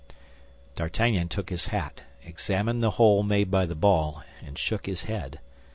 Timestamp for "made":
3.21-3.51